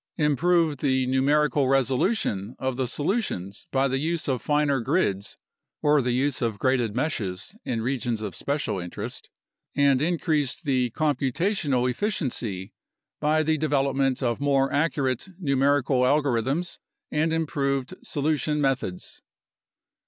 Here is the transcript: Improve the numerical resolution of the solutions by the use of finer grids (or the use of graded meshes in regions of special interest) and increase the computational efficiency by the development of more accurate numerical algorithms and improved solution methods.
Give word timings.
Improve 0.17 0.77
the 0.77 1.05
numerical 1.05 1.67
resolution 1.67 2.55
of 2.57 2.75
the 2.75 2.87
solutions 2.87 3.67
by 3.71 3.87
the 3.87 3.99
use 3.99 4.27
of 4.27 4.41
finer 4.41 4.79
grids 4.81 5.37
(or 5.83 6.01
the 6.01 6.11
use 6.11 6.41
of 6.41 6.57
graded 6.57 6.95
meshes 6.95 7.53
in 7.65 7.83
regions 7.83 8.19
of 8.19 8.33
special 8.33 8.79
interest) 8.79 9.29
and 9.75 10.01
increase 10.01 10.59
the 10.59 10.89
computational 10.89 11.87
efficiency 11.87 12.73
by 13.19 13.43
the 13.43 13.59
development 13.59 14.23
of 14.23 14.39
more 14.39 14.73
accurate 14.73 15.27
numerical 15.37 15.99
algorithms 15.99 16.79
and 17.11 17.31
improved 17.31 17.93
solution 18.01 18.59
methods. 18.59 19.21